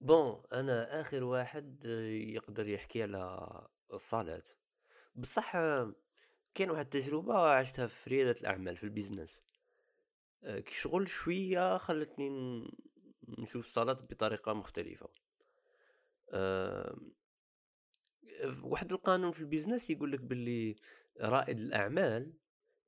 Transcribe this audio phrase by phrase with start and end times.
[0.00, 1.84] بون أنا آخر واحد
[2.34, 3.50] يقدر يحكي على
[3.92, 4.42] الصلاة،
[5.14, 5.52] بصح
[6.54, 8.86] كاين واحد التجربة عشتها في ريادة الأعمال في
[10.44, 12.30] آآ ك شغل شوية خلّتني
[13.28, 15.08] نشوف الصلاة بطريقة مختلفة.
[18.62, 20.76] واحد القانون في الbusiness يقول لك باللي
[21.20, 22.32] رائد الأعمال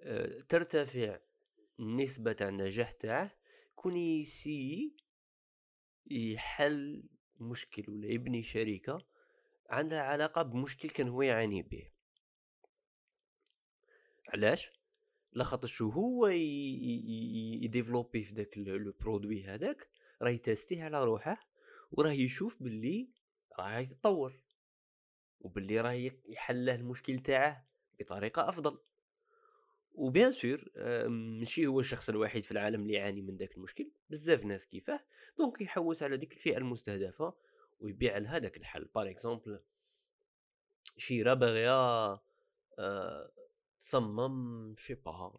[0.01, 1.19] آآ ترتفع
[1.81, 3.31] النسبة النجاح تاعه
[3.75, 4.97] كون يسيي
[6.11, 7.09] يحل
[7.41, 9.07] مشكل ولا يبني شركة
[9.71, 11.91] عندها علاقة بمشكل كان هو يعاني به.
[14.29, 14.71] علاش؟
[15.33, 19.89] لخاطرش ي يديفلوبي في داك لو برودوي هذاك
[20.23, 21.49] راه يتاستيه على روحه
[21.93, 23.09] وراه يشوف باللي
[23.59, 24.33] راه يتطور
[25.41, 27.69] وباللي راه يحل المشكل تاعه
[28.01, 28.79] بطريقة أفضل.
[29.99, 33.91] وبيان سور آه، ماشي هو الشخص الوحيد في العالم اللي يعاني من ذاك المشكل.
[34.11, 35.01] بزاف ناس كيفاه.
[35.39, 37.35] donc يحوس على ديك الفئة المستهدفة
[37.81, 39.61] ويبيع لها داك الحل par exemple
[40.97, 42.21] شيره باغيه
[43.81, 45.39] تصمم je sais pas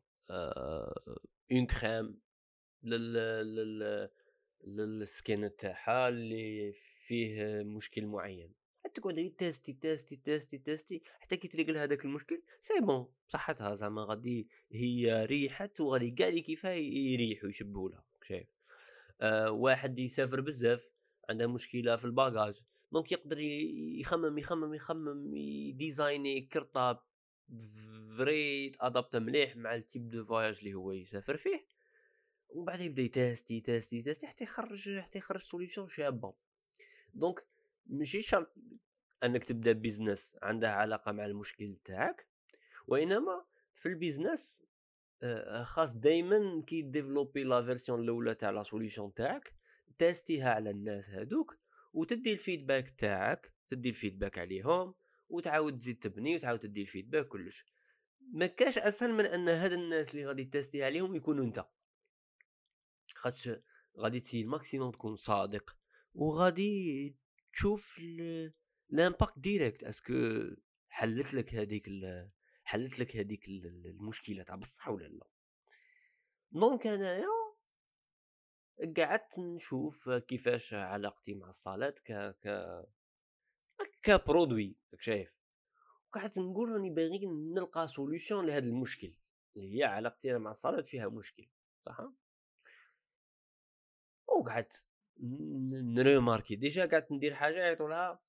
[1.51, 2.21] une crème
[2.83, 3.13] لل
[3.55, 4.09] لل
[4.63, 8.58] لل skin تاعها اللي فيه مشكل معين.
[8.93, 14.47] تقعد تيستي تيستي تيستي تيستي حتى كي لها هذاك المشكل c'est bon صحتها زعما غادي
[14.71, 18.47] هي ريحت وغادي كاع اللي كيفاه يريحوا يشبهوا لها شايف.
[19.21, 20.91] آه واحد يسافر بزاف
[21.29, 23.39] عنده مشكلة في ال bagage donc يقدر
[23.99, 27.03] يخمم يخمم يخمم يديزايني cartable
[28.17, 31.65] very adapté مليح مع ال type de voyage اللي هو يسافر فيه.
[32.49, 36.33] ومن بعد يبدأ يتاستي يتاستي يتاستي حتى يخرج حتى يخرج solution شابة.
[37.13, 37.45] donc
[37.89, 38.55] ماشي شرط
[39.23, 42.27] أنك تبدأ business عندها علاقة مع المشكل تاعك
[42.87, 44.59] وإنما في ال business
[45.23, 49.53] آه، خاص دائما كي ديفلوبي la version الأولى تاع la solution تاعك
[49.97, 51.57] تيستيها على الناس هادوك
[51.93, 54.93] وتدي ال feedback تاعك تدي ال feedback عليهم
[55.29, 57.65] وتعاود تزيد تبني وتعاود تدي ال feedback كلش.
[58.33, 61.65] ما كاش أسهل من أن هاد الناس اللي غادي تيستي عليهم يكونوا أنت.
[63.15, 63.49] خاطش
[63.99, 65.75] غادي تسيي ال maximum تكون صادق
[66.13, 67.15] وغادي
[67.53, 67.99] تشوف
[68.89, 70.13] l'impact direct est-ce que
[70.89, 71.89] حلت لك هذيك
[72.63, 75.27] حلت لك هذيك المشكلة تاع بصح ولا لا؟
[76.51, 77.27] donc أنايا
[78.97, 82.11] قعدت نشوف كيفاش علاقتي مع الصلاة ك
[82.43, 82.85] ك
[84.03, 85.39] ك produit شايف؟
[86.07, 89.13] وقعدت نقول راني باغي نلقى solution لهذا المشكل
[89.55, 91.49] اللي هي علاقتي مع الصلاة فيها مشكل
[91.85, 92.01] صح؟
[94.27, 94.88] وقعدت
[95.21, 98.19] نريماركي déjà قعدت ندير حاجة يعيطوا لها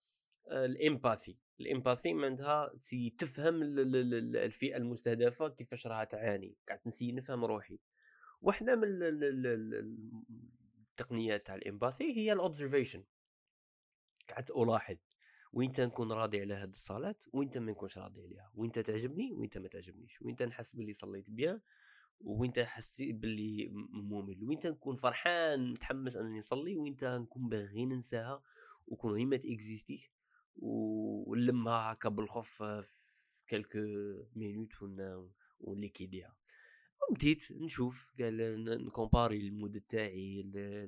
[0.50, 1.38] آه، ال empathy.
[1.60, 2.72] ال empathy معناتها
[3.18, 6.56] تفهم الفئة المستهدفة كيفاش راها تعاني.
[6.68, 7.78] قعدت نسي نفهم روحي.
[8.40, 8.88] واحدة من
[10.90, 13.04] التقنيات تاع ال empathy هي ال observation
[14.30, 14.96] قعدت ألاحظ.
[15.52, 19.68] وين نكون راضي على هذه الصلاه وين ما نكونش راضي عليها؟ وين تعجبني وين ما
[19.68, 21.60] تعجبنيش؟ وين نحس باللي صليت bien؟
[22.20, 28.42] وين حسيت باللي ممل وين نكون فرحان متحمس أنني نصلي وين نكون باغي ننساها
[28.86, 30.10] وكون هي ما تإكزيستيش
[30.56, 32.84] ونلمها هكا بالخوف في
[33.48, 33.78] quelques
[34.36, 34.72] minutes
[35.60, 36.36] ونليكيديها
[37.10, 40.42] وبديت نشوف قال نكومباري ال mode تاعي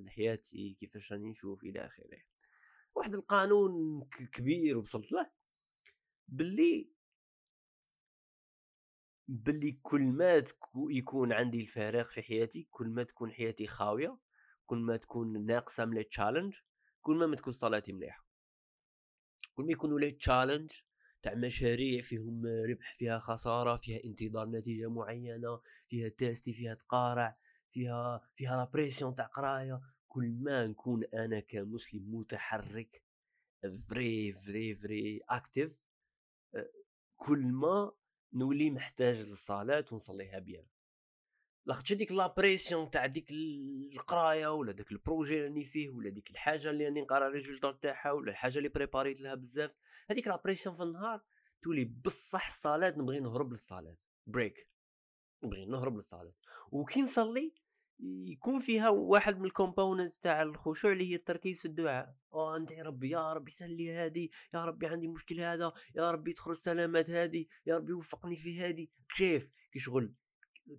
[0.07, 2.19] لحياتي كيفاش راني نشوف إلى آخره.
[2.95, 4.01] واحد القانون
[4.33, 5.31] كبير وصلت له
[6.29, 6.91] باللي
[9.29, 10.45] باللي كل ما
[10.91, 14.19] يكون عندي الفراغ في حياتي كل ما تكون حياتي خاوية
[14.67, 16.57] كل ما تكون ناقصة من ال challenge
[17.01, 18.27] كل ما, ما تكون صلاتي مليحة.
[19.55, 20.71] كل ما يكونوا les challenges
[21.23, 27.35] تاع مشاريع فيهم ربح فيها خسارة فيها انتظار نتيجة معينة فيها تاستي فيها تقارع
[27.71, 33.03] فيها فيها la pression تاع قراية كل ما نكون أنا كمسلم متحرك
[33.89, 35.79] very very very actif
[37.17, 37.93] كل ما
[38.33, 40.67] نولي محتاج للصلاه ونصليها bien.
[41.67, 46.31] لاخاطش ديك la pression تاع ديك القراية ولا داك ال projet راني فيه ولا ديك
[46.31, 49.71] الحاجة اللي راني نقرا ال résultat تاعها ولا الحاجة اللي بريباريت لها بزاف
[50.11, 51.25] هذيك la pression في النهار
[51.63, 53.97] تولي بصح الصلاه نبغي نهرب للصلاه
[54.27, 54.69] break.
[55.45, 56.35] نبغي نهرب للصلاه
[56.71, 57.55] وكي نصلي
[58.03, 62.17] يكون فيها واحد من ال component تاع الخشوع اللي هي التركيز في الدعاء.
[62.35, 66.33] آه يا ربي يا ربي سهل لي هذه يا ربي عندي مشكل هذا يا ربي
[66.33, 70.15] تخرج سلامات هذه يا ربي وفقني في هذه كيف؟ كي شغل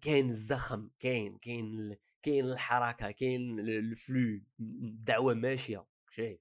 [0.02, 5.86] كاين الزخم كاين كاين كاين الحركة كاين ال flow الدعوة ماشية.
[6.10, 6.40] شايف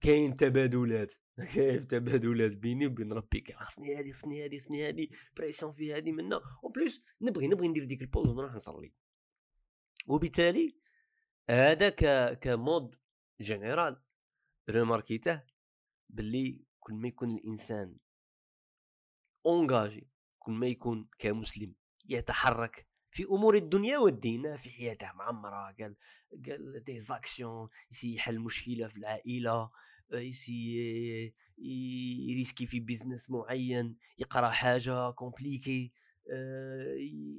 [0.00, 1.12] كاين تبادلات.
[1.54, 6.40] كاين تبادلات بيني وبين ربي؟ خصني هذه خصني هذه خصني هذه pression في هذه منا
[6.64, 6.72] اون
[7.20, 8.92] نبغي نبغي ندير ديك ال pause ونروح نصلي.
[10.06, 10.76] وبالتالي
[11.50, 11.88] هذا
[12.34, 12.94] ك mode
[13.40, 14.02] général
[14.70, 15.42] ريماركيته
[16.10, 17.96] باللي كل ما يكون الإنسان
[19.46, 20.08] engagé
[20.38, 21.74] كل ما يكون كمسلم
[22.08, 25.96] يتحرك في أمور الدنيا والدين في حياته معمره قال
[26.46, 27.68] قال des actions
[28.04, 29.70] يحل مشكلة في العائلة
[30.12, 31.32] يسي
[32.28, 35.92] يريسكي في business معين يقرأ حاجة compliquée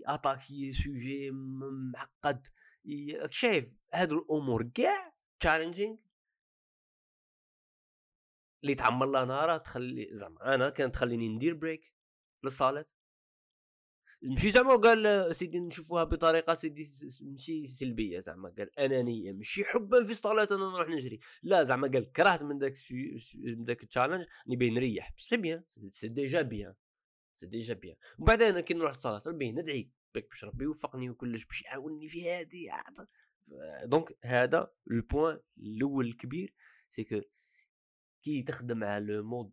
[0.07, 2.47] اتاكي sujet معقد.
[3.29, 5.97] شايف هادو الأمور كاع challenging
[8.63, 11.93] اللي تعمر لها نهارها تخلي زعما أنا كانت تخليني ندير break
[12.43, 12.91] للصلاة.
[14.21, 16.87] ماشي زعما قال سيدي نشوفوها بطريقة سيدي
[17.21, 18.19] ماشي سلبية.
[18.19, 21.19] زعما قال أنانية ماشي حبا في الصلاه أنا نروح نجري.
[21.43, 22.73] لا زعما قال كرهت من داك
[23.35, 25.13] من داك ال challenge نبغي نريح.
[25.17, 26.73] c'est bien c'est déjà bien
[27.33, 27.95] c'est déjà bien.
[28.19, 32.69] وبعدين كي نروح للصلاه ربي ندعي باك باش ربي يوفقني وكلش باش يعاونني في هذه
[33.83, 36.53] donc هذا ال point الأول الكبير
[36.89, 37.21] c'est que
[38.23, 39.51] كي تخدم على le mode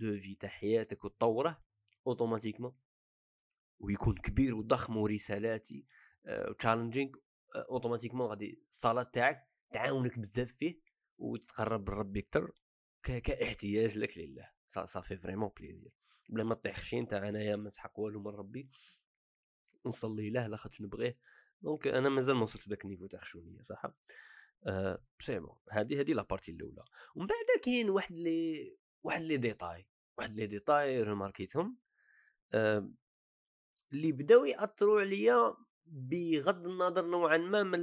[0.00, 1.62] de vie تاع حياتك وتطوره
[2.06, 2.76] automatiquement
[3.78, 5.86] ويكون كبير وضخم ورسالاتي
[6.28, 7.10] و challenging
[7.56, 10.80] automatiquement غادي الصلاة تاعك تعاونك بزاف فيه
[11.18, 12.52] وتقرب لربي أكثر
[13.02, 14.50] كاحتياج لك لله.
[14.78, 15.92] صافي vraiment plaisir.
[16.28, 18.68] بلا ما طيح انت انايا ما نسحق والو من ربي
[19.86, 21.18] نصلي له لاخاطش نبغيه.
[21.62, 23.86] donc أنا مازال ما وصلتش داك ال niveau تاع خشونية صح؟
[24.66, 25.56] أه c'est bon.
[25.70, 26.84] هذه هذه la partie الأولى.
[27.14, 29.86] ومن بعد كاين واحد لي واحد لي ديتاي
[30.18, 31.78] واحد لي ديتاي ريماركيتهم.
[32.52, 32.90] أه
[33.92, 35.54] اللي بداو يأثروا عليا
[35.86, 37.80] بغض النظر نوعا ما من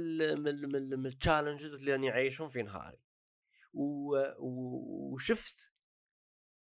[0.98, 2.98] من ال challenges اللي راني عايشهم في نهاري.
[4.38, 5.72] وشفت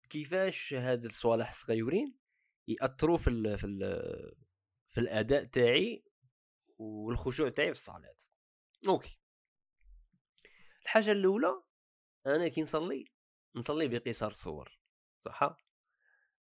[0.10, 2.18] كيفاش هاد الصوالح الصغيورين
[2.68, 3.80] يأثروا في ال في ال
[4.88, 6.04] في الأداء تاعي
[6.78, 8.16] والخشوع تاعي في الصلاه
[8.88, 9.20] OK.
[10.84, 11.64] الحاجة الأولى
[12.26, 13.12] أنا كي نصلي
[13.56, 14.80] نصلي بقصار السور
[15.22, 15.58] صح؟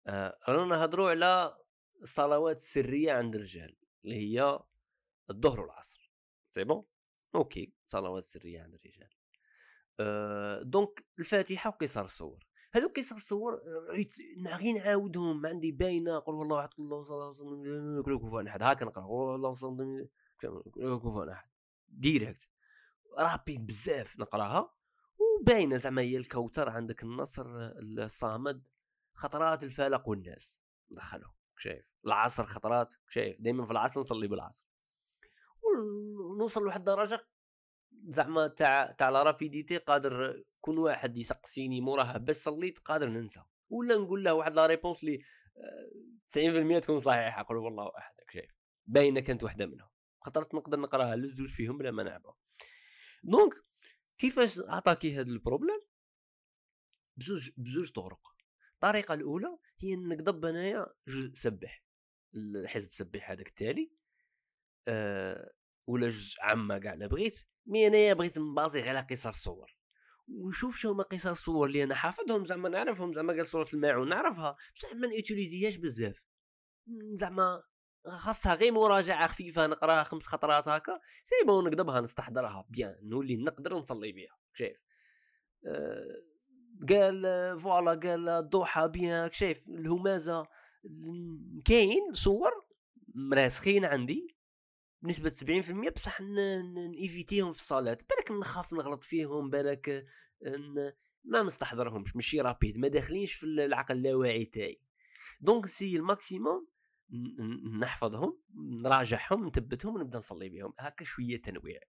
[0.06, 1.58] آه رانا نهضروا على
[2.02, 4.60] الصلوات السرية عند الرجال اللي هي
[5.30, 6.12] الظهر والعصر.
[6.50, 6.84] c'est bon
[7.34, 9.10] OK صلوات سرية عند الرجال.
[10.00, 12.47] أه donc الفاتحة وقصار السور
[12.78, 13.58] هذوك قصار الصور
[14.46, 19.34] غير نعاودهم عندي باينة قل والله احد الله صلى كل كفوا احد هاك نقرأ قل
[19.34, 20.08] الله صلى وسلم
[20.98, 21.50] كفوا احد
[21.88, 22.48] ديريكت.
[23.18, 24.74] رابيد بزاف نقراها
[25.18, 28.68] وباينة زعما هي الكوثر عندك النصر الصامد
[29.12, 30.60] خطرات الفلق والناس.
[30.90, 34.68] دخلهم شايف العصر خطرات شايف دائما في العصر نصلي بالعصر.
[35.62, 37.26] ونوصل لواحد الدرجة
[38.08, 43.42] زعما تاع تاع la rapidité قادر كون واحد يسقسيني موراها باش صليت قادر ننسى.
[43.70, 45.18] ولا نقول له واحد la réponse لي
[46.28, 48.50] 90% تكون صحيحة قل هو الله أحد راك شايف
[48.86, 49.88] باينة كانت واحدة منهم.
[50.20, 52.34] خطرت نقدر نقراها للزوج فيهم بلا ما نعبا
[53.22, 53.54] donc
[54.18, 55.80] كيفاش attaquer هذا ال problème
[57.16, 58.34] بزوج بزوج طرق.
[58.74, 61.84] الطريقة الأولى هي نقدب انايا جزء سبح.
[62.34, 63.92] الحزب سبح هذاك التالي
[64.88, 65.52] أه
[65.86, 67.48] ولا جزء عم كاع لا بغيت.
[67.68, 69.76] mais انايا بغيت نبازي على قصار السور
[70.28, 74.56] ونشوف شو هما قصار السور اللي أنا حافظهم زعما نعرفهم زعما قال سورة الماعون نعرفها
[74.76, 76.22] بصح ما نيوتيليزيهاش بزاف.
[77.12, 77.62] زعما
[78.06, 83.78] خاصها غير مراجعة خفيفة نقراها خمس خطرات هكا c'est bon نقدبها نستحضرها bien نولي نقدر
[83.78, 84.76] نصلي بها شايف؟
[85.66, 86.22] أه
[86.88, 87.22] قال
[87.60, 90.46] voilà قال الضحى bien شايف الهمازة
[91.64, 92.50] كاين سور
[93.14, 94.37] ما راسخين عندي.
[95.02, 100.06] بنسبة 70% بصح نيفيتيهم في الصلاة بالك نخاف نغلط فيهم بالك
[101.24, 104.80] ما نستحضرهمش ماشي rapide ما داخلينش في العقل اللاواعي تاعي.
[105.40, 106.68] donc نسيي ال maximum
[107.80, 110.72] نحفظهم نراجعهم نثبتهم ونبدا نصلي بهم.
[110.78, 111.80] هكا شوية تنويع.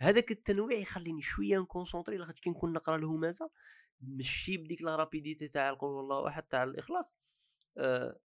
[0.00, 3.50] هذاك التنويع يخليني شوية نكونسونطري لاخاطش كي نكون نقرأ الهمازه
[4.00, 7.14] ماشي بديك la rapidité تاع قل هو الله احد تاع الإخلاص
[7.78, 8.20] أه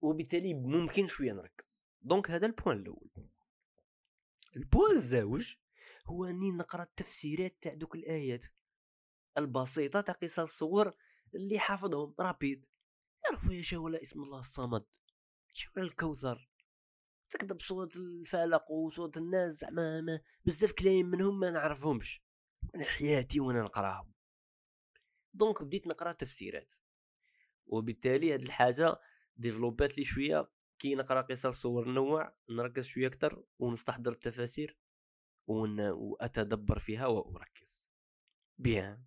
[0.00, 1.85] وبالتالي ممكن شوية نركز.
[2.06, 3.10] donc هذا ال point الأول.
[4.56, 5.54] ال point الزاوج
[6.06, 8.44] هو أني نقرأ التفسيرات تاع دوك الآيات
[9.38, 10.92] البسيطة تاع قصار السور
[11.34, 12.66] اللي حافظهم rapide.
[13.24, 14.86] يعرفوا يا ولا اسم الله الصمد
[15.52, 16.50] شو الكوثر.
[17.28, 22.22] تكتب سورة الفلق وسورة الناس زعما بزاف كلايم منهم ما نعرفهمش.
[22.74, 24.12] أنا حياتي وأنا نقراهم.
[25.34, 26.74] donc بديت نقرأ تفسيرات.
[27.66, 29.00] وبالتالي هذه الحاجة
[29.36, 34.76] ديفلوبات لي شوية كي نقرا قصار سور نوع نركز شوية أكثر ونستحضر التفاسير
[35.46, 35.80] ون...
[35.80, 37.88] وأتدبر فيها وأركز.
[38.58, 39.02] bien.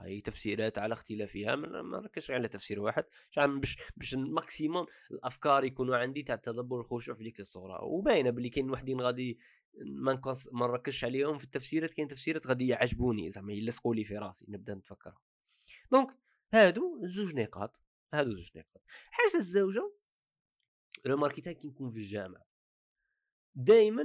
[0.00, 3.04] هي تفسيرات على اختلافها ما نركزش على تفسير واحد.
[3.30, 7.84] عشان باش باش au maximum الأفكار يكونوا عندي تاع التدبر والخشوع في ديك السورة.
[7.84, 9.38] وباينة بلي كاين وحدين غادي
[9.84, 11.94] ما نقص ما نركزش عليهم في التفسيرات.
[11.94, 15.14] كاين تفسيرات غادي يعجبوني زعما يلصقوا لي في راسي نبدا نتفكر
[15.92, 16.16] donc
[16.54, 17.80] هادو زوج نقاط
[18.12, 18.82] هادو زوج نقاط.
[19.10, 19.92] حاجة الزوجة
[21.06, 22.46] ماركيتها كي نكون في الجامع.
[23.54, 24.04] دائما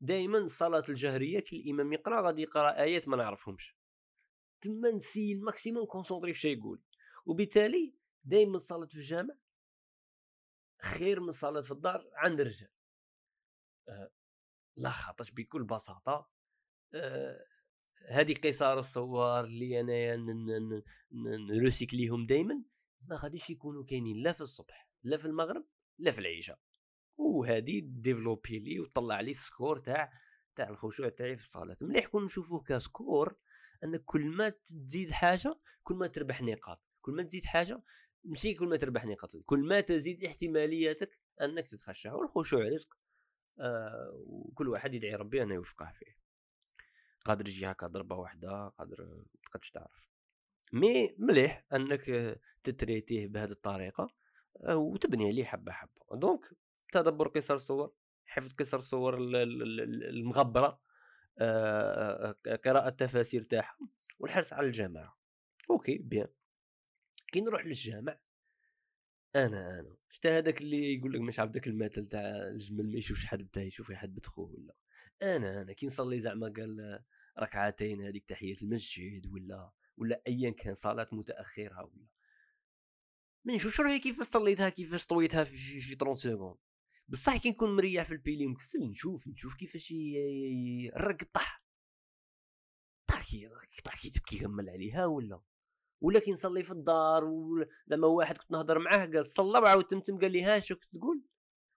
[0.00, 3.76] دائما الصلاه الجهرية كي الإمام يقرأ غادي يقرأ آيات ما نعرفهمش.
[4.60, 6.82] تما نسيي ال maximum concentrer في شي يقول.
[7.26, 9.34] وبالتالي دائما الصلاه في الجامع
[10.82, 12.70] خير من الصلاه في الدار عند الرجال.
[13.88, 14.10] أه
[14.76, 16.30] لا خاطرش بكل بساطة.
[16.94, 17.46] أه
[18.08, 20.16] هذه قصار السور اللي أنايا
[21.50, 22.64] نروسيكليهم دائما
[23.02, 25.66] ما غاديش يكونوا كاينين لا في الصبح لا في المغرب
[25.98, 26.58] لا في العشاء
[27.16, 30.10] وهذه ديفلوبي لي وطلع لي ال score تاع
[30.54, 33.36] تاع الخشوع تاعي في الصلاه مليح كون نشوفوه ك score
[33.84, 36.82] انك كل ما تزيد حاجة كل ما تربح نقاط.
[37.00, 37.82] كل ما تزيد حاجة
[38.24, 42.98] ماشي كل ما تربح نقاط كل ما تزيد احتمالياتك أنك تتخشع والخشوع رزق
[43.60, 46.16] آه وكل واحد يدعي ربي انه يوفقه فيه.
[47.24, 50.08] قادر يجي هكا ضربة واحدة قادر تقدش تعرف.
[50.72, 54.08] mais مليح أنك تتريتيه بهذه الطريقة.
[54.64, 56.02] وتبني عليه حبة حبة.
[56.12, 56.50] donc
[56.92, 57.92] تدبر قصار السور
[58.26, 60.80] حفظ قصار السور المغبرة
[61.38, 63.78] آه، آه، قراءة التفاسير تاعها
[64.18, 65.18] والحرص على الجماعة.
[65.70, 66.28] OK bien.
[67.32, 68.18] كي نروح للجامع
[69.36, 73.26] أنا أنا شتا هذاك اللي يقول لك مش عارف ذاك المثل تاع الجمل ما يشوفش
[73.26, 74.74] حد بتاعي يشوف حد بتخوه ولا.
[75.22, 77.04] أنا أنا كي نصلي زعما قال
[77.40, 82.06] ركعتين هذيك تحية المسجد ولا ولا ايا كان صلاة متأخرة ولا.
[83.46, 86.56] ما نشوفش روحي كيفاش صليتها كيفاش طويتها في, في, في 30 سكوند
[87.08, 89.94] بصح كي نكون مريح في البيلي مكسل نشوف نشوف كيفاش
[90.96, 91.66] الرق طح
[93.06, 93.48] طاكي
[93.84, 95.40] طاكي تبكي يغمل عليها ولا.
[96.00, 97.24] ولا كي نصلي في الدار
[97.86, 101.22] زعما واحد كنت نهضر معاه قال صلى وعاود تمتم قال لي ها شو كنت تقول؟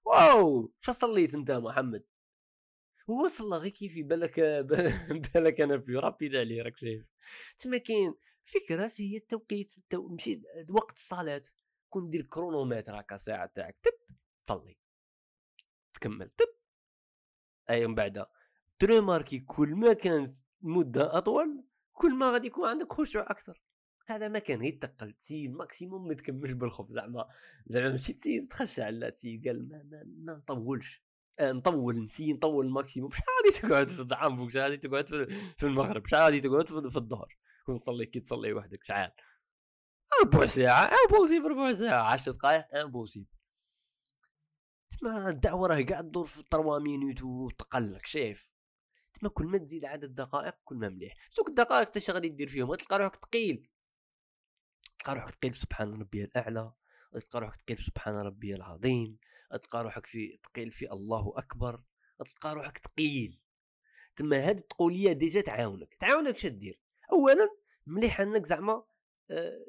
[0.05, 0.73] واو!
[0.81, 2.03] شو صليت انت محمد؟
[3.09, 4.39] هو صلى غير كيف؟ بالك
[5.33, 7.05] بالك أنا في rapide عليه راك شايف.
[7.57, 10.07] تما كاين فكرة هي التوقيت التو...
[10.07, 11.41] مشي وقت الصلاة.
[11.89, 14.15] كون دير chronomètre هكا ساعة تاعك تب
[14.45, 14.77] تصلي.
[15.93, 16.47] تكمل تب
[17.69, 18.25] أي من بعد
[18.79, 20.31] تريماركي كل ما كانت
[20.61, 23.61] مدة أطول كل ما غادي يكون عندك خشوع أكثر.
[24.05, 27.27] هذا ما كان غير تقل تسيي maximum ما تكملش بالخف زعما
[27.67, 31.03] زعما ماشي تسيي تخشع لا تسيي قال ما, ما, ما نطولش.
[31.39, 35.05] آه نطول نسي نطول ال maximum شحال غادي تقعد في الدعم شحال غادي تقعد
[35.57, 39.11] في المغرب؟ شحال غادي تقعد في الظهر؟ كون تصلي كي تصلي وحدك شحال؟
[40.23, 43.27] ربع ساعة impossible ربع ساعة 10 دقائق impossible
[44.99, 48.49] تما الدعوة راه قاعد تدور في 3 minutes وتقلك شايف؟
[49.13, 51.13] تما كل ما تزيد عدد الدقائق كل ما مليح.
[51.29, 53.69] سوك الدقائق تاش غادي دير فيهم؟ غتلقى روحك ثقيل
[54.99, 56.73] تلقى روحك ثقيل سبحان ربي الأعلى
[57.13, 59.17] تلقى روحك ثقيل سبحان ربي العظيم
[59.51, 61.83] تلقى روحك في ثقيل في الله أكبر
[62.25, 63.41] تلقى روحك ثقيل
[64.15, 65.95] تما هاد التقولية déjà تعاونك.
[65.95, 67.49] تعاونك اش دير؟ اولا
[67.87, 68.83] مليح أنك زعما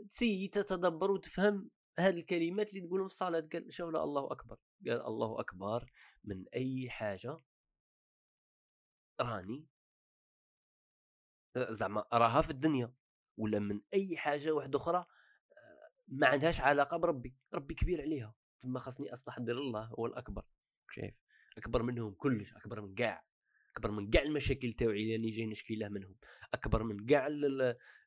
[0.09, 4.57] تسي تتدبر وتفهم هاد الكلمات اللي تقولهم في الصلاه قال شولا الله أكبر.
[4.87, 5.93] قال الله أكبر
[6.25, 7.41] من أي حاجة
[9.21, 9.67] راني
[11.57, 12.95] زعما راها في الدنيا
[13.37, 17.37] ولا من أي حاجة واحدة أخرى آه، ما عندهاش علاقة بربي.
[17.55, 18.35] ربي كبير عليها.
[18.61, 20.45] تما خاصني استحضر الله هو الأكبر.
[20.91, 21.15] شايف؟
[21.59, 23.25] أكبر منهم كلش أكبر من كاع
[23.77, 26.17] أكبر من كاع المشاكل تاعي اللي جاي نشكي له منهم
[26.55, 27.29] أكبر من كاع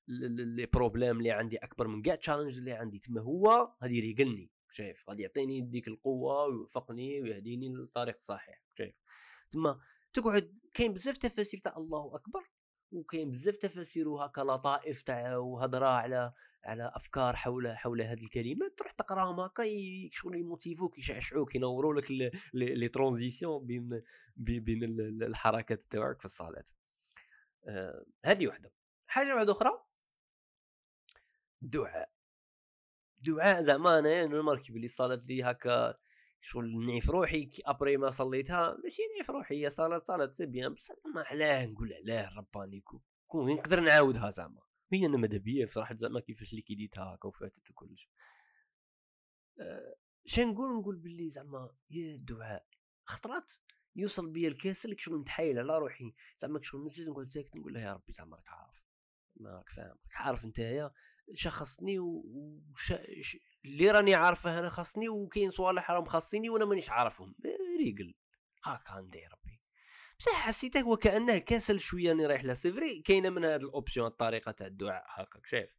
[0.08, 3.00] les problèmes اللي عندي أكبر من كاع challenge اللي عندي.
[3.00, 8.96] تما هو غادي يريقلني شايف؟ غادي يعطيني ديك القوة ويوفقني ويهديني للطريق الصحيح شايف؟
[9.52, 9.80] تما
[10.14, 12.53] تقعد كاين بزاف تفاسير تاع الله أكبر.
[12.94, 16.34] وكاين بزاف تفاسير هكا لطائف تاع وهضرة على
[16.66, 19.64] على أفكار حول حول هذه الكلمات تروح تقراهم هكا
[20.12, 24.02] شغل يموتيفوك يشعشعوك ينوروا لك لي ترانزيسيون بين
[24.38, 24.84] بين
[25.24, 26.64] الحركات تاعك في الصلاه
[27.68, 28.74] آه هذه وحدة.
[29.08, 29.84] حاجة واحدة أخرى.
[31.64, 32.10] الدعاء
[33.22, 35.98] دعاء زعما أنا نماركي بلي الصلاه اللي هكا
[36.44, 40.96] شغل نعيف روحي après ما صليتها ماشي نعيف روحي هي صلاه صلاه c'est bien بصح
[41.16, 42.84] ما علاه نقول علاه رباني
[43.28, 44.62] كون نقدر نعاودها زعما.
[44.94, 48.10] هي أنا ماذا بيا؟ فرحت زعما كيفاش اللي كيديتها هكا وفاتت وكلش
[49.60, 49.96] أه
[50.40, 52.66] نقول؟ نقول باللي زعما يا الدعاء
[53.06, 53.52] خطرات؟
[53.96, 56.14] يوصل بيا الكسل شغل نتحايل على روحي.
[56.38, 58.84] زعما شغل نزيد نقعد ساكت نقول لها يا ربي زعما راك عارف
[59.36, 60.92] ما راك فاهم راك عارف نتايا
[61.34, 62.94] شخصني وش...
[63.66, 67.36] اللي راني عارفه أنا خاصني وكاين صوالح راهم خاصيني وأنا مانيش عارفهم.
[67.80, 68.14] ريقل
[68.64, 69.62] هاكا ندير ربي.
[70.20, 72.54] بصح حسيته وكانه كاسل شوية راني رايح له.
[72.54, 75.70] c'est vrai كاينة من هاد ال option الطريقة تاع الدعاء هكا شايف؟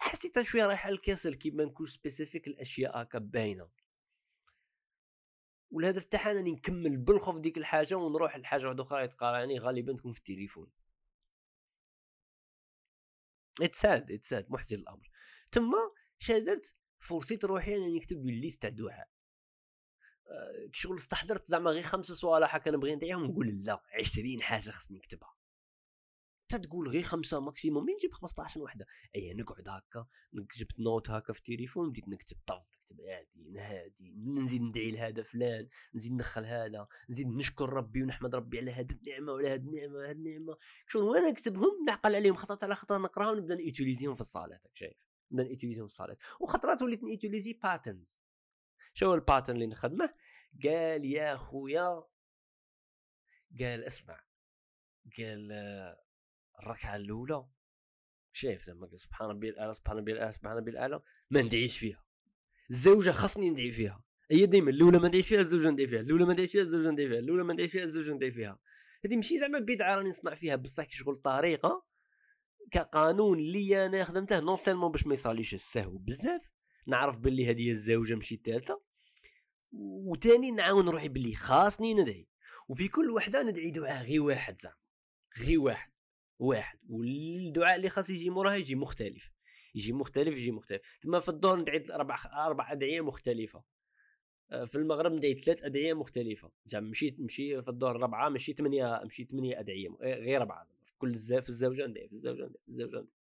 [0.00, 3.68] حسيت شوية رايح الكسل كيما نكون spécifique الأشياء هكا باينة.
[5.70, 10.18] والهدف تاعها أنني نكمل بالخف ديك الحاجة ونروح لحاجة واحدة أخرى يتقارعني غالبا تكون في
[10.18, 10.70] التليفون.
[13.62, 15.10] اتساد اتساد محزن الأمر.
[15.52, 19.08] تما شا درت فرصيت روحي أنني نكتب liste تاع دعاء
[20.28, 24.96] أه شغل استحضرت زعما غير خمسه سؤال هكا نبغي ندعيهم نقول لا 20 حاجة خصني
[24.98, 25.36] نكتبها.
[26.48, 28.86] تقول غير خمسة maximum من نجيب 15 وحدة.
[29.16, 34.62] أي نقعد هكا جبت note هكا في التليفون بديت نكتب طف نكتب هادي نهادي نزيد
[34.62, 39.48] ندعي لهذا فلان نزيد ندخل هذا نزيد نشكر ربي ونحمد ربي على هذه النعمة وعلى
[39.48, 40.56] هذه النعمة هذه النعمة.
[40.88, 44.64] شنو وأنا نكتبهم نعقل عليهم خطرات على خطره نقراهم نبدأ ن utiliser هم في الصالات
[44.74, 45.05] شايف.
[45.30, 48.20] في الصالات وخطرات وليت ن utiliser patterns
[48.94, 50.14] شو ال pattern اللي نخدمه؟
[50.64, 52.04] قال يا خويا
[53.60, 54.20] قال اسمع
[55.18, 55.52] قال
[56.58, 57.46] الركعة الأولى.
[58.32, 62.04] شايف زعما سبحان ربي الاعلى سبحان ربي الاعلى سبحان ربي الاعلى ما ندعيش فيها.
[62.70, 64.04] الزوجة خاصني ندعي فيها.
[64.30, 66.00] هي ديما الأولى ما ندعيش فيها الزوجة ندعي فيها.
[66.00, 67.18] الأولى ما ندعيش فيها الزوجة ندعي فيها.
[67.18, 68.58] الأولى ما ندعيش فيها الزوجة ندعي فيها.
[69.04, 71.85] هذه ماشي زعما بدعة راني نصنع فيها بصح كي شغل طريقة.
[72.70, 76.50] كقانون اللي أنا خدمته non seulement باش ما يصراليش السهو بزاف.
[76.86, 78.80] نعرف باللي هذه الزوجة ماشي الثالثه
[79.72, 82.28] وثاني نعاون روحي باللي خاصني ندعي.
[82.68, 84.76] وفي كل وحدة ندعي دعاء غير واحد زعما.
[85.38, 85.92] غير واحد.
[86.38, 86.78] واحد.
[86.88, 89.30] والدعاء اللي خاص يجي موراه يجي مختلف.
[89.74, 90.98] يجي مختلف يجي مختلف.
[91.00, 93.64] تما في الظهر ندعي أربع أربع أدعية مختلفة.
[94.50, 96.50] آه، في المغرب ندعي ثلاث أدعية مختلفة.
[96.64, 101.48] زعما مشيت مشي في الظهر ربعة مشي ثمانيه مشي ثمانية أدعية غير اربعه كل في
[101.48, 103.16] الزوجه ندعي في الزوجه ندعي في الزوجه ندعي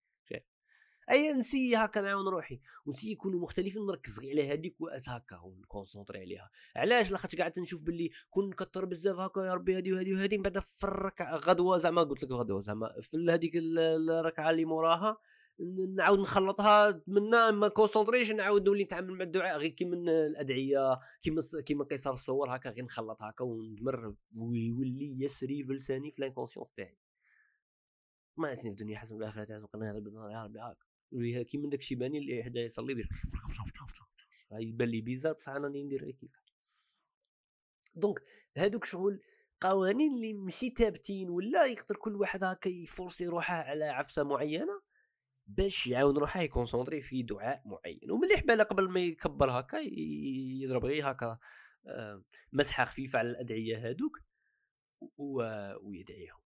[1.10, 4.76] أي نسي هكا نعاون روحي ونسي يكونوا مختلفين نركز غير على هذيك
[5.08, 6.50] هكا ون concentrer عليها.
[6.76, 10.42] علاش؟ لاخاطش قعدت نشوف باللي كون نكثر بزاف هكا يا ربي هذه وهذه وهذه من
[10.42, 15.16] بعد في الركعة غدوة زعما قلت لك غدوة زعما في هذيك الركعة اللي موراها
[15.96, 21.84] نعاود نخلطها منا ما كونسونطريش نعاود نولي نتعامل مع الدعاء غير كيما الأدعية كيما كيما
[21.84, 26.98] قيصر الصور هكا غير نخلط هكا وندمر ويولي يسري في لساني في l'inconscience تاعي.
[28.40, 32.92] ما في الدنيا حسن بالاخره تعزقنا يا ربي هكا كيما داك الشيباني اللي حدا يصلي
[32.92, 33.08] يدير
[34.60, 36.30] يبان لي bizarre بصح أنا ندير كيف
[37.94, 38.22] donc
[38.56, 39.20] هادوك شغل
[39.60, 44.82] قوانين اللي ماشي ثابتين ولا يقدر كل واحد هكا ي forcer روحه على عفسة معينة
[45.46, 48.10] باش يعاون روحه ي concentrer في دعاء معين.
[48.10, 49.76] ومليح بالا قبل ما يكبر هكا
[50.62, 51.38] يضرب غير هكا
[51.86, 54.20] آه، مسحه خفيفه على الأدعية هادوك
[55.18, 56.40] ويدعيهم.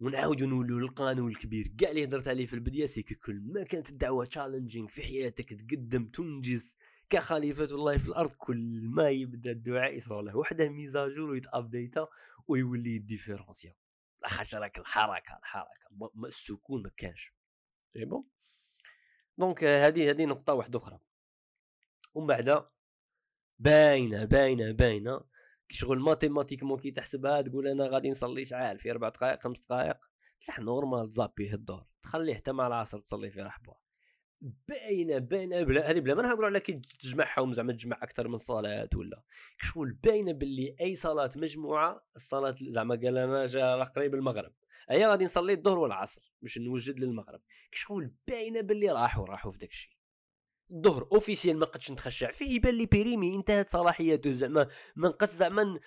[0.00, 1.74] ونعاودو نولوا للقانون الكبير.
[1.78, 6.08] كاع اللي هضرت عليه في البداية c'est كل ما كانت الدعوة challenging في حياتك تقدم
[6.08, 6.76] تنجز
[7.10, 12.08] كخليفة الله في الأرض كل ما يبدأ الدعاء يصرى له وحده mise à jour ويتابديتا
[12.48, 13.74] ويولي ديفيرونسيا
[14.22, 16.12] لاخاطش راك الحركة الحركة.
[16.26, 17.32] السكون ما كانش.
[17.92, 18.24] c'est bon.
[19.38, 21.00] donc هذه هذه نقطة واحدة أخرى.
[22.14, 22.66] ومن بعد
[23.58, 25.20] باينة باينة باينة
[25.70, 29.96] شغل mathématiquement كي تحسبها تقول أنا غادي نصلي شحال في أربع دقائق خمس دقائق
[30.40, 31.86] بصح normal تزابيه الدور.
[32.02, 33.74] تخليه حتى مع العصر تصلي في رحبه
[34.40, 38.88] باينة باينة بلا هذه بلا ما نهضروا على كي تجمعهم زعما تجمع أكثر من صلاة
[38.94, 39.22] ولا.
[39.58, 44.52] شغل باينه باللي أي صلاة مجموعة الصلاة زعما قال أنا جا قريب المغرب.
[44.90, 47.40] اي غادي نصلي الظهر والعصر باش نوجد للمغرب.
[47.72, 49.95] شغل باينه باللي راحوا راحوا في داك الشيء
[50.70, 52.30] الظهر officiel ما قدش نتخشع.
[52.30, 54.66] فيه يبان لي périmé انتهت صلاحياته زعما.
[54.96, 55.78] ما نقص زعما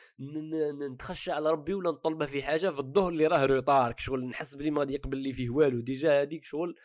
[0.91, 4.71] نتخشع على ربي ولا نطلبه في حاجة في الظهر اللي راه retard شغل نحس بلي
[4.71, 5.79] ما غادي يقبل لي فيه والو.
[5.79, 6.75] déjà هذيك شغل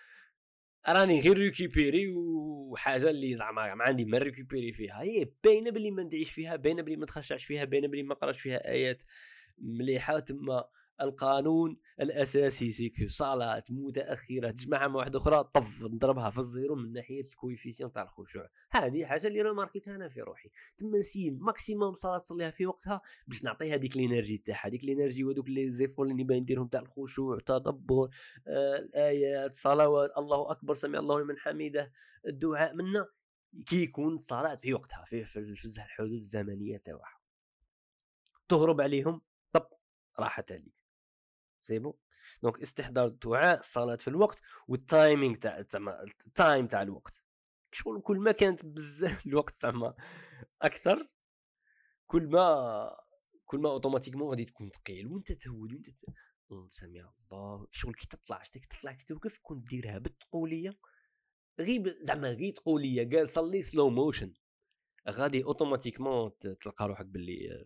[0.88, 5.02] راني غير récupérer وحاجة اللي زعما ما عندي ما récupérer فيها.
[5.02, 8.40] هي باينة بلي ما ندعيش فيها باينة بلي ما نتخشعش فيها باينة بلي ما نقراش
[8.40, 9.02] فيها آيات
[9.58, 10.18] مليحة.
[10.18, 10.64] تما
[11.00, 16.74] القانون الأساسي c'est que صلاه متأخرة تجمعها مع واحدة أخرى طف نضربها في ال zéro
[16.74, 18.48] من ناحية ال coefficient تاع الخشوع.
[18.70, 20.50] هذه حاجة اللي ماركيتها أنا في روحي.
[20.78, 24.68] تما نسيي maximum صلاه تصليها في وقتها باش نعطيها ديك ال énergie تاعها.
[24.68, 28.08] ديك ال énergie ودوك les efforts اللي باين نديرهم تاع الخشوع تدبر
[28.46, 31.92] آه الآيات صلوات الله أكبر سمع الله لمن حمده
[32.26, 33.06] الدعاء منا.
[33.66, 37.20] كي يكون الصلاه في وقتها في, في الحدود الزمنية تاعها.
[38.48, 39.20] تهرب عليهم
[39.52, 39.68] طب
[40.18, 40.83] راحت عليك.
[41.64, 41.92] c'est bon
[42.42, 47.24] donc استحضار الدعاء الصلاه في الوقت وال timing تاع زعما ال time تاع الوقت.
[47.72, 49.94] شغل كل ما كانت بزاف الوقت زعما
[50.62, 51.08] أكثر
[52.06, 52.96] كل ما
[53.44, 56.04] كل ما automatiquement غادي تكون ثقيل وانت تهود وانت ت...
[56.68, 60.78] سمع الله شغل كي تطلع شتك تطلع كي توقف كون ديرها بالتقوليه
[61.60, 64.34] غير زعما غير تقوليه قال صلي slow motion
[65.08, 67.64] غادي automatiquement تلقى روحك باللي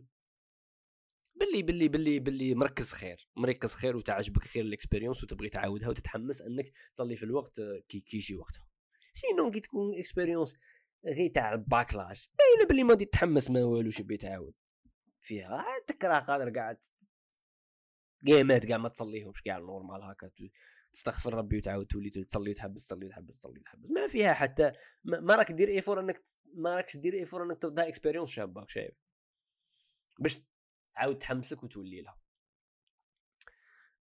[1.40, 3.28] باللي باللي باللي باللي مركز خير.
[3.36, 8.36] مركز خير وتعجبك خير ال expérience وتبغي تعاودها وتتحمس أنك تصلي في الوقت كي كيجي
[8.36, 8.66] وقتها.
[9.12, 10.54] sinon كي تكون expérience
[11.06, 14.54] غير تاع ال backlog باينه بلي ما تحمس ما والو شي تعاود
[15.20, 15.64] فيها.
[15.86, 16.78] تكره قادر قاعد
[18.26, 20.30] قيمات كاع ما تصليهمش كاع normal هكا
[20.92, 23.90] تستغفر ربي وتعاود تولي تصلي وتحبس تصلي وتحبس تصلي وتحبس.
[23.90, 24.72] ما فيها حتى
[25.04, 26.22] ما راك دير effort أنك
[26.54, 28.94] ما راكش دير effort أنك تردها expérience شابه شايف؟
[30.18, 30.40] باش
[30.98, 32.18] تعاود تحمسك وتولي لها.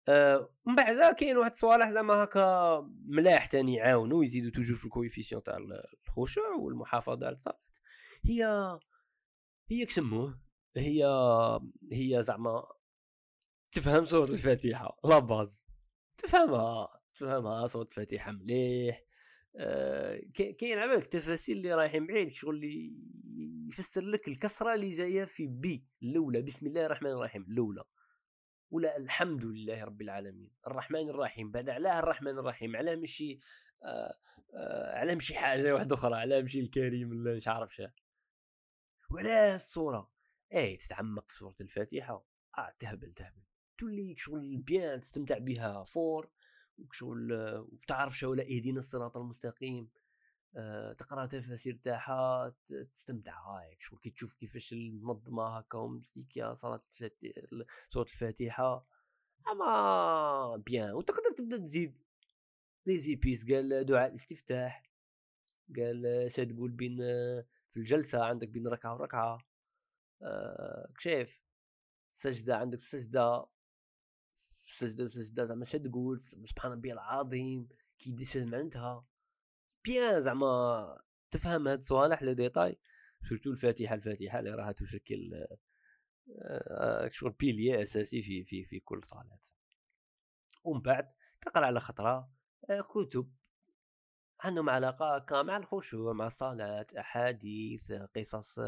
[0.08, 4.89] آه من بعد كاين واحد الصوالح زعما هكا ملاح تاني يعاونوا يزيدوا toujours في ال
[4.89, 5.56] coefficient تاع
[6.08, 7.56] الخشوع والمحافظة على الصلاه
[8.24, 8.44] هي
[9.70, 10.40] هي كسموه
[10.76, 11.04] هي
[11.92, 12.68] هي زعما
[13.72, 15.60] تفهم سورة الفاتحة la base.
[16.18, 19.04] تفهمها تفهمها سورة الفاتحة مليح.
[19.56, 22.64] آه كاين عبالك التفاسير اللي رايحين بعيد شغل
[23.68, 27.84] يفسر لك الكسرة اللي جاية في بي الأولى بسم الله الرحمن الرحيم الأولى.
[28.70, 33.40] ولا الحمد لله رب العالمين الرحمن الرحيم بعد علاه الرحمن الرحيم علاه مشي
[33.84, 34.18] آه
[34.54, 37.92] آه علاه مشي حاجة واحدة أخرى علاه مشي الكريم ولا مش عارف شا.
[39.10, 40.10] ولا الصورة.
[40.54, 42.26] اي تتعمق في سورة الفاتحة.
[42.58, 43.42] آه تهبل تهبل.
[43.78, 46.30] تولي شغل bien تستمتع بها fort
[46.78, 49.90] وشغل وتعرف شو اهدينا الصراط المستقيم.
[50.56, 52.54] أه تقرأ تفاسير تاعها
[52.94, 53.80] تستمتع هايك.
[53.80, 56.82] شغل كي تشوف كيفاش المنظمة هكا ومستيكيا صلاة
[57.88, 58.86] سوره الفاتحة.
[59.52, 61.98] أما bien وتقدر تبدأ تزيد.
[62.86, 64.82] لي زيبيس قال دعاء الاستفتاح.
[65.76, 66.96] قال اش تقول بين
[67.70, 69.38] في الجلسة عندك بين ركعة وركعة.
[70.22, 71.40] أه كشاف
[72.10, 73.46] سجدة عندك سجدة.
[74.78, 79.06] سجده سجده زعما اش تقول سبحان ربي العظيم كي دير معناتها
[79.84, 82.78] bien زعما تفهم هاد الصوالح les détails
[83.28, 85.46] surtout الفاتحه الفاتحه اللي راها تشكل
[86.42, 89.40] آه شغل pilier أساسي في في في كل صلاة.
[90.64, 92.30] ومن بعد تقرأ على خطرة
[92.70, 93.32] آه كتب.
[94.40, 98.58] عندهم علاقة مع الخشوع مع الصلاة أحاديث قصص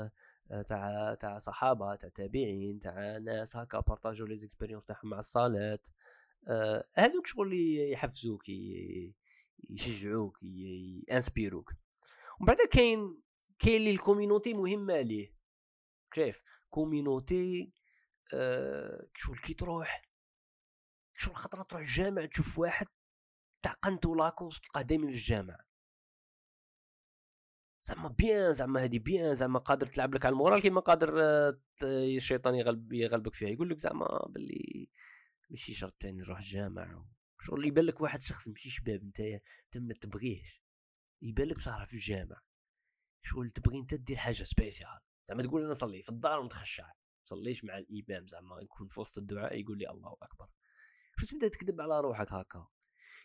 [0.66, 5.78] تاع تاع صحابة تاع تابعين تاع ناس هكا بارطاجو les expériences تاعهم مع الصلاه
[6.48, 8.42] آه هذوك شغل اللي يحفزوك
[9.70, 10.38] يشجعوك
[11.08, 11.72] يانسبيروك.
[12.40, 13.22] ومن بعد كاين
[13.58, 15.34] كاين اللي ال community مهمة ليه
[16.16, 17.72] شايف؟ community
[18.34, 20.02] آه شغل كي تروح
[21.18, 22.86] شغل خطره تروح الجامع تشوف واحد
[23.62, 25.58] تاع قنتو لاكوس تلقاه دايما في الجامع.
[27.90, 31.58] زعما bien زعما هادي bien زعما قادر تلعب لك على ال moral كيما قادر آه،
[31.82, 33.48] الشيطان يغلب يغلبك فيها.
[33.48, 34.88] يقول لك زعما باللي
[35.50, 37.04] ماشي شرط تاني نروح الجامع
[37.40, 40.62] شغل يبان لك واحد شخص ماشي شباب نتايا تما تبغيهش.
[41.22, 42.36] يبان لك بصح في الجامع
[43.22, 44.98] شغل تبغي انت دير حاجة spécial.
[45.28, 46.90] زعما تقول أنا صلي في الدار ونتخشع.
[47.24, 50.48] صليش مع الإمام زعما يكون في وسط الدعاء يقول لي الله أكبر.
[51.18, 52.68] شو تبدأ تكذب على روحك هكا؟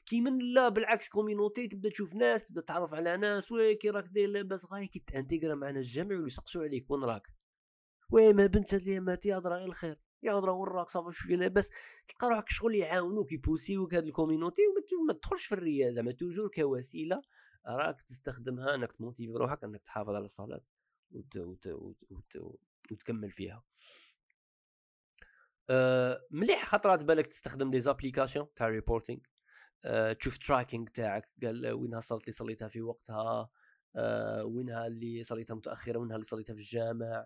[0.06, 4.06] كي من لا بالعكس communauté تبدا تشوف ناس تبدا تعرف على ناس oui كي راك
[4.08, 7.28] داير لاباس غاي كي تانتيغرا معنا الجامع ويسقسوا عليك وين راك؟
[8.12, 11.70] oui ما بنت هاد ماتي يا راه الخير يا راه وراك صافي شوية لاباس
[12.08, 14.62] تلقى روحك شغل يعاونوك يبوسيوك هاد ال communauté
[15.02, 17.22] وما تدخلش في الرياء زعما toujours كوسيلة
[17.68, 20.62] راك تستخدمها إنك تموتيفي روحك إنك تحافظ على الصلاة
[21.12, 21.38] وت...
[21.38, 21.68] وت...
[21.68, 21.98] وت...
[22.10, 22.38] وت...
[22.91, 23.63] وتكمل فيها.
[25.70, 29.20] أه مليح خطرات بالك تستخدم des applications تاع reporting
[30.19, 33.50] تشوف tracking تاعك قال وينها الصلاه اللي صليتها في وقتها
[33.95, 37.26] أه وينها اللي صليتها متأخرة وينها اللي صليتها في الجامع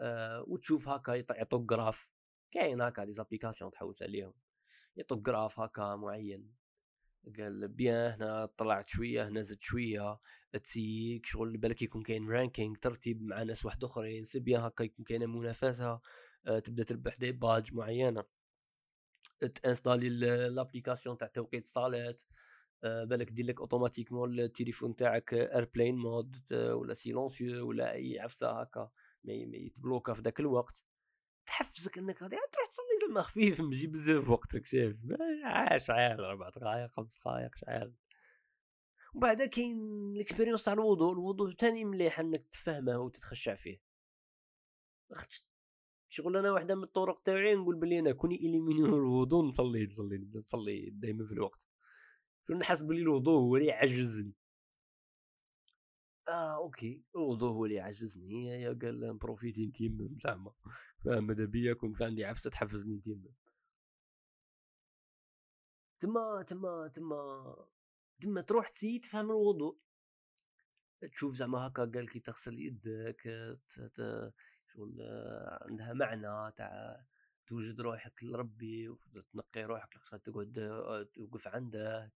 [0.00, 2.10] أه وتشوف هكا يعطوك graphe
[2.52, 4.34] كاين هكا des applications تحوس عليهم.
[4.96, 6.54] يعطوك graphe هكا معين.
[7.38, 10.20] قال bien هنا طلعت شوية هنا زدت شوية
[10.62, 15.04] تسيك شغل بالك يكون كاين ranking ترتيب مع ناس واحد أخرين c'est bien هكا يكون
[15.04, 16.00] كاين منافسة
[16.64, 18.37] تبدأ تربح des badges معينة.
[19.44, 20.08] تانستالي
[20.48, 22.16] l'application تاع توقيت الصلاه
[22.84, 28.90] أه بالك دير لك automatiquement التليفون تاعك airplane mode ولا silencieux ولا أي عفسة هكا
[29.24, 30.84] ما يتبلوكا في ذاك الوقت.
[31.46, 34.96] تحفزك إنك غادي تروح تصلي زعما خفيف ماشي بزاف وقتك شايف.
[35.76, 37.94] شعال أربع دقائق خمس دقائق شعال
[39.14, 39.78] وبعد كاين
[40.16, 43.80] ال expérience تاع الوضوء الوضوء ثاني مليح إنك تفهمه وتتخشع فيه.
[46.08, 50.90] شغل أنا واحدة من الطرق تاعي نقول بلي أنا كون يليميني الوضوء نصلي نصلي نصلي
[50.90, 51.66] دائما في الوقت.
[52.50, 54.32] نحس بلي الوضوء هو اللي يعجزني.
[56.28, 57.02] آه أوكي.
[57.16, 58.46] الوضوء هو اللي يعجزني.
[58.62, 60.52] يا قال نبروفيتي نتيم زعما.
[61.04, 63.24] ماذا بيا؟ كون في عندي عفسة تحفزني نتيم
[66.00, 67.56] تما تما تما
[68.20, 69.78] تما تروح تسي تفهم الوضوء.
[71.12, 73.22] تشوف زعما هكا قال كي تغسل يدك
[74.78, 75.02] شغل
[75.62, 77.04] عندها معنى تاع
[77.46, 80.52] توجد روحك لربي وتنقي روحك تقعد
[81.14, 82.12] توقف عنده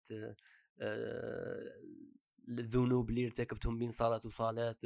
[2.48, 4.78] الذنوب اللي ارتكبتهم بين صلاة وصلاة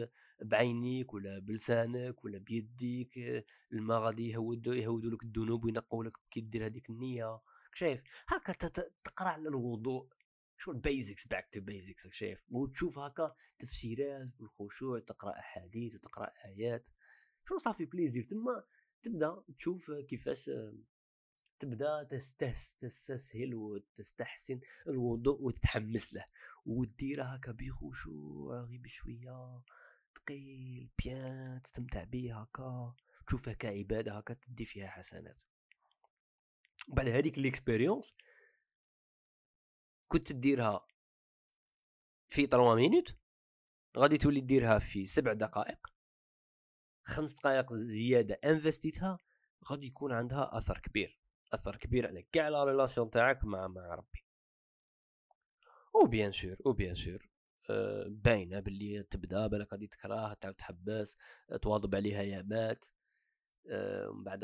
[0.43, 3.19] بعينيك ولا بلسانك ولا بيديك
[3.73, 7.41] الماء غادي يهودوا يهودوا لك الذنوب وينقوا لك كي دير هذيك النية.
[7.75, 8.53] شايف؟ هكا
[9.05, 10.09] تقرأ على الوضوء.
[10.57, 16.89] شغل basics؟ back to basics شايف؟ وتشوف هكا تفسيرات بالخشوع تقرأ أحاديث وتقرأ آيات.
[17.49, 18.65] شو صافي بليزير؟ تما
[19.03, 20.51] تبدا تشوف كيفاش
[21.59, 26.25] تبدا تستسهل وتستحسن الوضوء وتتحمس له.
[26.67, 29.63] وديرها هكا بخشوع غير بشوية
[30.17, 32.95] ثقيل bien تستمتع بيه هكا.
[33.27, 35.39] تشوفها كعباده هكا تدي فيها حسنات.
[36.89, 38.15] بعد هذيك l'expérience
[40.09, 40.87] كنت ديرها
[42.29, 43.17] في 3 minutes
[43.97, 45.94] غادي تولي ديرها في سبع دقائق.
[47.05, 49.19] خمس دقائق زيادة انفستيتها
[49.71, 51.19] غادي يكون عندها أثر كبير
[51.55, 54.25] أثر كبير على كاع la relation تاعك مع مع ربي.
[55.97, 57.29] أو bien sûr أو bien sûr
[58.07, 61.17] باينة باللي تبدأ بالك غادي تكره تعاود تحبس
[61.63, 62.85] تواظب عليها يامات
[63.71, 64.41] آه، من بعد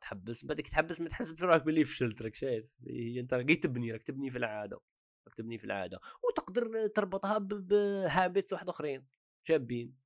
[0.00, 0.44] تحبس.
[0.44, 4.02] من بعدك تحبس ما تحسبش روحك باللي فشلت راك شايف؟ هي أنت راك تبني راك
[4.02, 4.80] تبني في العادة
[5.26, 6.00] راك تبني في العادة.
[6.28, 9.06] وتقدر تربطها ب habits واحد أخرين
[9.44, 9.88] شابين.
[9.88, 10.05] آه،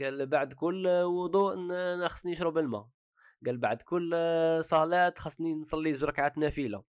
[0.00, 1.56] قال بعد كل وضوء
[2.08, 2.88] خصني نشرب الماء.
[3.46, 4.10] قال بعد كل
[4.64, 6.84] صلاة خصني نصلي زوج ركعات نافلة.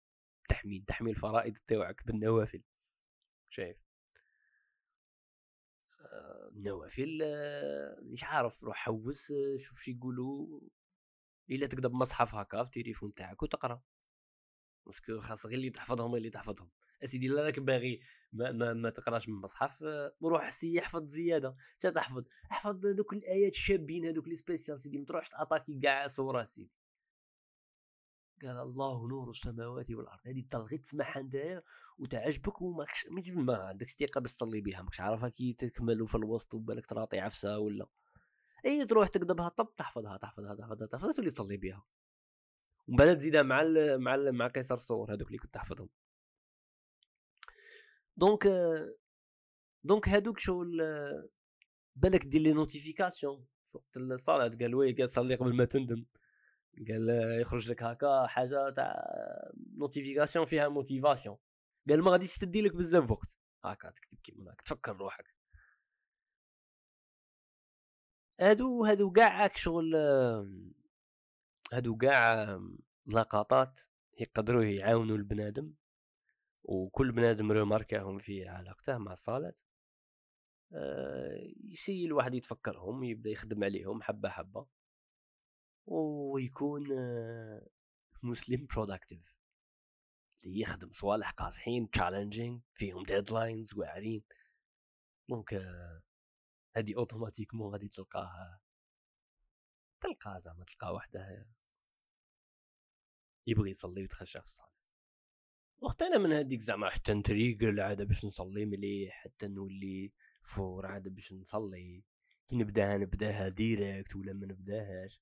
[0.49, 2.63] تحميل تحميل الفرائض تاعك بالنوافل.
[3.49, 3.77] شايف؟
[6.51, 7.19] النوافل
[8.01, 10.61] مش عارف روح حوس شوف شي يقولوا.
[11.49, 13.81] إلا تقدر بمصحف هكا في التليفون تاعك وتقرأ.
[14.85, 16.69] باسكو خاص غير اللي تحفظهم اللي تحفظهم.
[17.03, 18.01] أسيدي لا راك باغي
[18.33, 19.83] ما, ما, ما تقراش من المصحف
[20.23, 21.55] روح سي احفظ زيادة.
[21.79, 26.43] تا تحفظ احفظ دوك الآيات الشابين هذوك لي سبيسيال سيدي ما تروحش تعطاكي كاع صورة
[26.43, 26.71] سيدي.
[28.41, 30.19] قال الله نور السماوات والأرض.
[30.25, 31.63] هذه تلغي تسمعها انت
[31.97, 36.85] وتعجبك وماكش ما عندك ثقة باش تصلي بها ماكش عارفها كي تكمل في الوسط وبالك
[36.85, 37.87] تراطي عفسة ولا.
[38.65, 41.85] أي تروح تقدبها طب تحفظها تحفظها تحفظها تحفظها تولي تصلي بها
[42.87, 45.89] ومن بعد تزيدها مع ال مع ال مع قصار السور هذوك اللي كنت تحفظهم.
[48.17, 48.47] donc
[49.83, 50.81] donc هذوك شغل
[51.95, 56.05] بالك دير les notifications في وقت الصلاه قال oui قال صلي قبل ما تندم.
[56.89, 57.09] قال
[57.41, 59.03] يخرج لك هكا حاجة تاع
[59.77, 61.37] notification فيها motivation
[61.89, 63.37] قال ما غاديش تدي لك بزاف وقت.
[63.65, 65.35] هكا تكتب كيما هكا تفكر روحك.
[68.39, 69.95] هادو هادو كاع شغل
[71.73, 72.59] هادو كاع
[73.07, 73.79] لقطات
[74.19, 75.73] يقدروا يعاونوا البنادم.
[76.67, 79.53] وكل بنادم ريماركاهم في علاقته مع الصلاة
[80.73, 84.67] أه يسيي الواحد يتفكرهم يبدأ يخدم عليهم حبة حبة.
[85.85, 86.83] ويكون
[88.23, 89.37] مسلم productive
[90.45, 94.23] اللي يخدم صوالح قاصحين challenging فيهم deadlines واعرين.
[95.29, 95.53] donc
[96.77, 98.59] هادي automatiquement غادي تلقاه
[100.01, 101.47] تلقاه زعما تلقاه وحده
[103.47, 104.76] يبغي يصلي ويتخشع في الصلاه
[105.81, 110.11] وقت أنا من هذيك زعما حتى نتريقل عاد باش نصلي مليح حتى نولي
[110.41, 112.03] fort عاد باش نصلي.
[112.47, 115.21] كي نبداها نبداها direct ولا ما نبداهاش.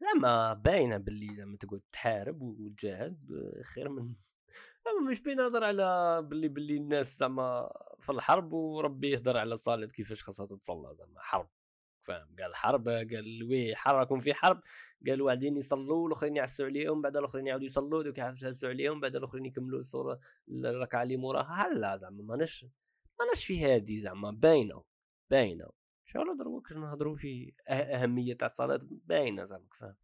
[0.00, 3.18] زعما باينة باللي زعما تقعد تحارب وتجاهد
[3.64, 4.14] خير من
[5.10, 7.70] مش بينهضر على باللي باللي الناس زعما
[8.00, 11.48] في الحرب وربي يهضر على الصلاة كيفاش خاصها تتصلى زعما حرب.
[12.06, 14.60] فاهم؟ قال حرب قال وي حركم في حرب.
[15.06, 19.46] قال واحدين يصلوا والاخرين يعسوا عليهم بعد الأخرين يعاودوا يصلوا دوك يعسوا عليهم بعد الأخرين
[19.46, 21.66] يكملوا الصورة الركعة اللي موراها.
[21.66, 22.66] هلا زعما ماناش
[23.20, 24.82] ماناش في هادي زعما باينة
[25.30, 25.70] باينة.
[26.04, 29.96] شو دروك نهضروا في أه-، أهمية تاع الصلاة باينة زعما فاهم؟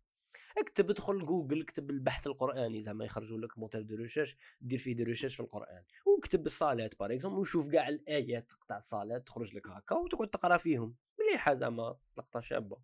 [0.58, 5.02] اكتب ادخل جوجل اكتب البحث القرآني زعما يخرجوا لك moteur de recherche دير فيه des
[5.02, 5.84] recherches في القرآن.
[6.06, 10.94] واكتب الصلاة par exemple وشوف كاع الآيات تاع الصلاة تخرج لك هكا وتقعد تقرا فيهم.
[11.28, 12.76] مليحه زعما لقطه شابة؟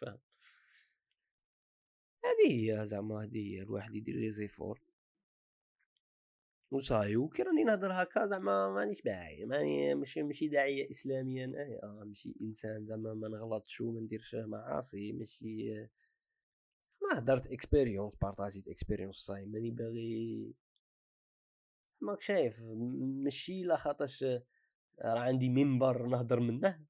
[0.00, 0.18] فاهم؟
[2.24, 4.80] هذه هي زعما هذه هي الواحد يدير les efforts
[6.70, 10.90] و ça y est وكي راني نهضر هكا زعما مانيش باغي ماني ماشي ماشي داعيه
[10.90, 15.88] اسلاميا آه, آه ماشي إنسان زعما ما نغلطش وما نديرش معاصي ماشي
[17.02, 20.54] ما هدرت اكسبيريونس بارطاجيت اكسبيريونس صاي ماني باغي.
[22.00, 22.62] ماك شايف
[23.24, 24.24] ماشي لا خاطرش
[25.04, 26.84] راه عندي منبر نهضر منه.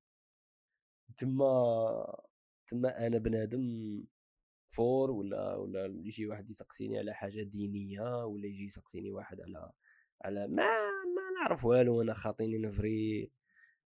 [1.19, 2.23] تما
[2.67, 4.05] تما أنا بنادم
[4.69, 9.73] فور ولا ولا يجي واحد يسقسيني على حاجة دينية ولا يجي يسقسيني واحد على
[10.25, 10.65] على ما
[11.17, 13.33] ما نعرف والو أنا خاطيني نفري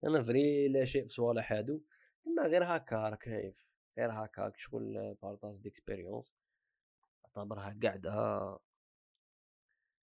[0.04, 1.82] أنا فري لا شيء في صوالح هادو.
[2.24, 3.28] تما غير هكا راك
[3.98, 6.36] غير هكاك شغل partage d'expérience
[7.24, 8.58] أعتبرها قاعدة.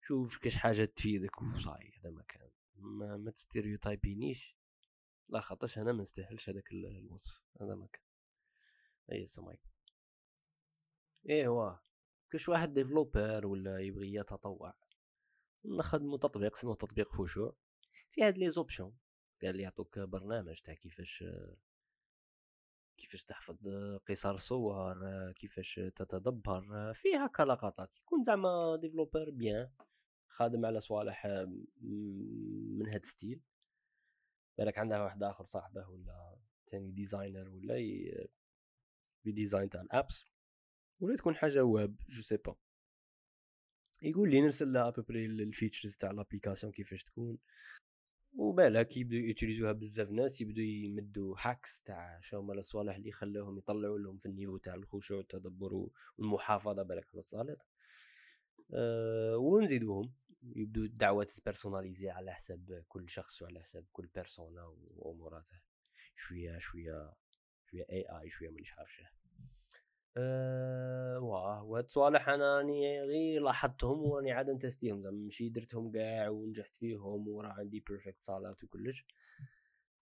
[0.02, 1.42] شوف كاش حاجة تفيدك.
[1.42, 4.57] وصاي هذا ما كان ما, ما تستيريوتايبينيش.
[5.30, 7.42] لا خاطرش أنا ما نستاهلش هذاك الوصف.
[7.62, 8.02] هذا ما كان.
[9.12, 9.70] أي السلام عليكم
[11.30, 11.76] ايوا
[12.30, 14.74] كاش واحد developer ولا يبغي يتطوع
[15.66, 17.56] نخدمو تطبيق اسمه تطبيق خشوع
[18.12, 18.94] في هاد les options
[19.42, 21.24] قال لي يعطوك برنامج تاع كيفاش
[22.98, 23.58] كيفاش تحفظ
[24.10, 24.96] قصار سور
[25.32, 26.94] كيفاش تتدبر.
[26.94, 28.00] فيها هكا لقطات.
[28.00, 29.72] يكون زعما développeur بيان
[30.28, 31.26] خادم على صوالح
[32.78, 33.42] من هاد style
[34.58, 37.76] بالك عندها واحد آخر صاحبة ولا تاني designer ولا
[39.26, 40.26] design تاع les apps
[41.00, 42.56] ولا تكون حاجة web je sais pas
[44.02, 47.38] يقول لي نرسل لها à peu près ال features تاع l'application كيفاش تكون.
[48.34, 53.12] وبالك يبدو ي utiliser وها بزاف ناس يبدو يمدوا hacks تاع شو هما الصوالح اللي
[53.12, 57.64] خلاهم يطلعوا لهم في ال niveau تاع الخشوع والتدبر والمحافظه بالك على الصلاة
[58.74, 60.14] أه ونزيدوهم.
[60.56, 65.60] يبدو الدعوات personnalisés على حساب كل شخص وعلى حساب كل persona واموراته
[66.16, 67.14] شوية شوية
[67.66, 69.02] شوية اي اي شوية مانيش عارف
[70.18, 75.04] أه واه وهاد الصوالح أنا راني غير لاحظتهم وراني عاد ن tester هم.
[75.04, 79.06] زعما ماشي درتهم كاع ونجحت فيهم وراه عندي perfect صلاة وكلش.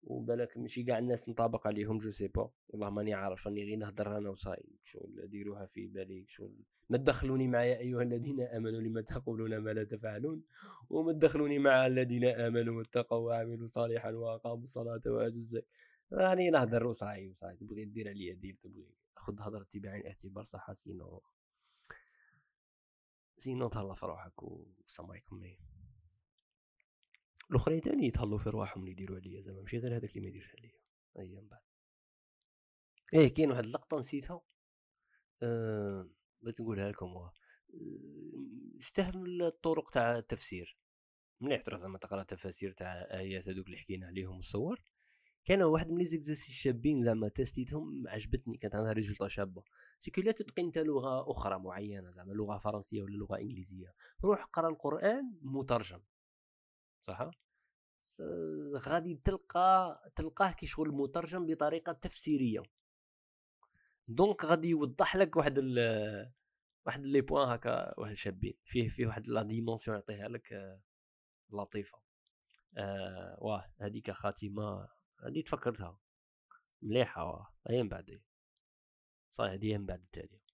[0.05, 2.51] وبالك ماشي كاع الناس نطابق عليهم je sais pas.
[2.69, 7.47] والله ماني عارف راني غير نهضر أنا وصاي شغل ديروها في بالي؟ شغل ما تدخلوني
[7.47, 10.43] معايا أيها الذين آمنوا لما تقولون ما لا تفعلون.
[10.89, 15.67] وما تدخلوني مع الذين آمنوا واتقوا وعملوا صالحا وأقاموا الصلاة وآتوا الزكاة.
[16.13, 21.21] راني نهضر وصاي وصاي تبغي دير عليا دير تبغي خذ هضرتي بعين الاعتبار صح sinon
[23.37, 25.41] sinon تهلا في روحك والسلام عليكم
[27.51, 30.55] الأخرين تاني يتهلوا في رواحهم اللي يديروا عليا زعما ماشي غير هذاك اللي ما يديرش
[30.55, 30.79] عليا
[31.19, 31.61] أيام من بعد.
[33.13, 34.41] إيه كاين واحد اللقطة نسيتها.
[35.43, 36.09] أه
[36.41, 37.05] بغيت نقولها لكم.
[37.05, 37.33] أه
[38.79, 40.77] استهم الطرق تاع التفسير.
[41.41, 44.81] مليح تروح زعما تقرأ تفاسير تاع آيات هذوك اللي حكينا عليهم السور.
[45.45, 49.63] كان واحد من les exercices شابين زعما tester تهم عجبتني كانت عندها résultat شابة.
[49.99, 53.93] سيكو لا تتقن انت لغة أخرى معينة زعما لغة فرنسية ولا لغة إنجليزية.
[54.23, 56.01] روح قرأ القرآن مترجم.
[57.05, 57.31] صح؟
[58.87, 62.63] غادي تلقى تلقاه كي شغل مترجم بطريقة تفسيرية.
[64.07, 66.33] donc غادي يوضح لك واحد ال
[66.85, 68.53] واحد les points هكا واحد شابين.
[68.63, 70.79] فيه فيه واحد la dimension يعطيها لك
[71.49, 72.01] لطيفة.
[72.77, 74.87] آه واه هذيك خاتمة
[75.25, 75.99] هذه تفكرتها.
[76.81, 77.47] مليحة واه.
[77.67, 78.21] هي من بعد
[79.31, 80.44] صحيح هذه من بعد التالية.